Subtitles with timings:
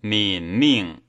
[0.00, 1.02] 泯命。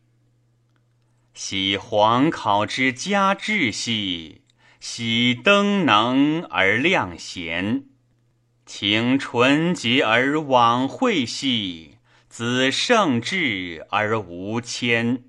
[1.36, 4.42] 喜皇考之嘉志兮，
[4.80, 7.84] 喜登能而量贤；
[8.66, 11.98] 情纯洁而往会兮，
[12.28, 15.24] 子圣智而无谦。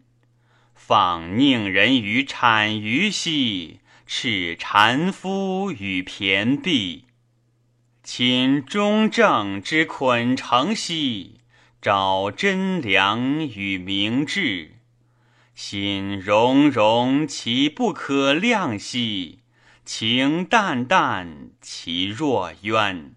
[0.75, 7.03] 放佞人于谄谀兮，斥谗夫于骈蔽。
[8.03, 11.40] 亲忠正之捆成兮，
[11.83, 14.73] 找真良与明志。
[15.55, 19.39] 心融融其不可量兮，
[19.85, 23.15] 情淡淡其若渊。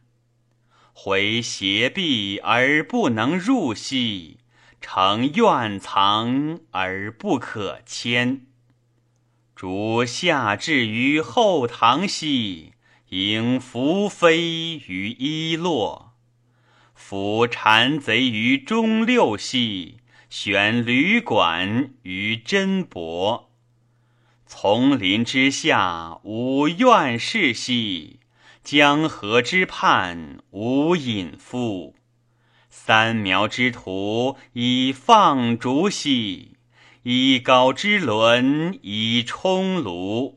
[0.94, 4.38] 回斜壁而不能入兮，
[4.80, 8.46] 诚怨藏而不可迁。
[9.56, 12.74] 逐下至于后堂兮，
[13.10, 16.13] 迎宓妃于衣落。
[17.06, 19.98] 伏谗贼于中六兮。
[20.30, 23.52] 选旅馆于真伯，
[24.46, 28.22] 丛林之下无怨士兮，
[28.64, 31.94] 江河之畔无隐夫。
[32.70, 36.56] 三苗之徒以放逐兮，
[37.04, 40.36] 以高之轮以充庐。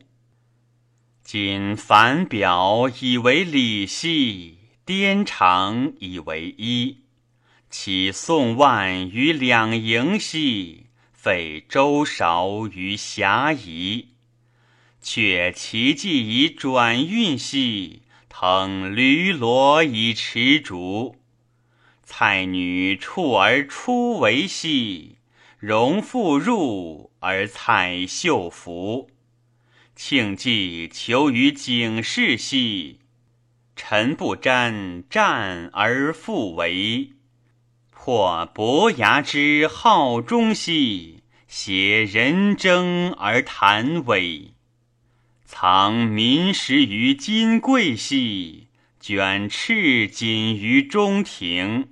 [1.23, 4.57] 今凡表以为礼兮，
[4.87, 6.99] 颠长以为衣。
[7.69, 14.13] 起宋万于两营兮，废周韶于遐夷。
[15.01, 21.17] 却其计以转运兮，腾驴骡以驰逐。
[22.03, 25.17] 蔡女处而出为兮，
[25.59, 29.11] 容妇入而采秀服。
[29.97, 32.99] 庆忌求于警室兮，
[33.77, 37.13] 臣不沾战而复为。
[37.91, 44.53] 破伯牙之好忠兮，挟人争而谈伪；
[45.45, 48.67] 藏民食于金匮兮，
[48.99, 51.89] 卷赤锦于中庭。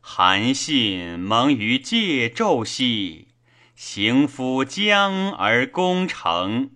[0.00, 3.28] 韩信蒙于介胄兮，
[3.74, 6.70] 行夫将而攻城；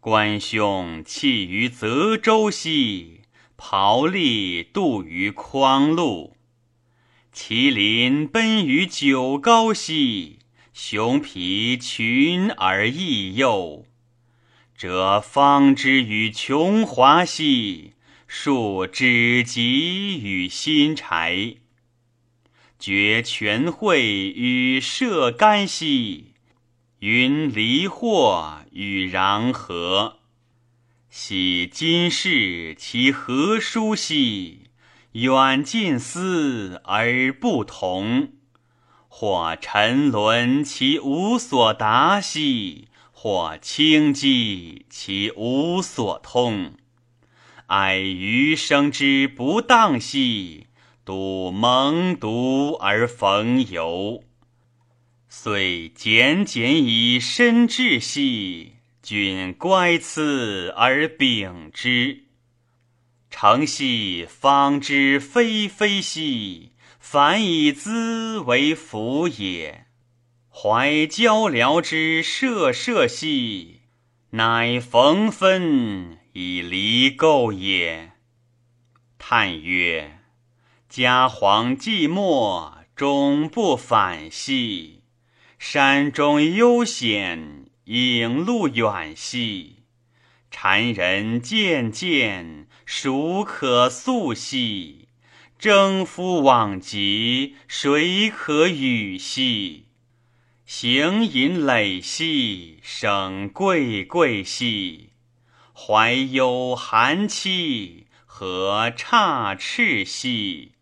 [0.00, 3.17] 关兄弃于泽州兮，
[3.58, 6.36] 庖利渡于匡路。
[7.34, 10.38] 麒麟奔于九皋兮，
[10.72, 13.84] 熊皮群而异幼。
[14.76, 17.94] 折方之于琼华兮，
[18.28, 21.56] 树止疾与新柴。
[22.78, 26.34] 绝泉会与射干兮，
[27.00, 30.17] 云离祸与穰和。
[31.10, 34.64] 喜今世其何殊兮！
[35.12, 38.32] 远近思而不同，
[39.08, 46.74] 或沉沦其无所达兮，或清寂其无所通。
[47.68, 50.66] 哀余生之不当兮，
[51.06, 54.22] 独蒙独而逢游。
[55.30, 58.74] 遂简简以身志兮，
[59.08, 62.24] 君乖赐而秉之。
[63.30, 69.86] 诚兮方知非非兮，凡以兹为辅也。
[70.50, 73.80] 怀交鹩之涉涉兮，
[74.32, 78.12] 乃逢分以离垢也。
[79.16, 80.18] 叹曰：
[80.86, 85.00] 家黄寂寞，终不返兮。
[85.58, 89.76] 山中幽险，影路远兮。
[90.52, 95.08] 谗人渐渐，孰可速兮？
[95.58, 99.86] 征夫往极，谁可与兮？
[100.66, 105.14] 行吟累兮，生贵贵兮。
[105.72, 110.72] 怀忧含戚，何差赤兮？